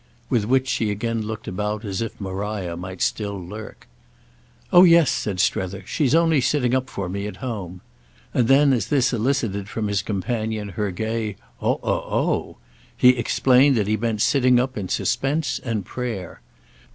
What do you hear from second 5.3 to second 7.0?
Strether; "she's only sitting up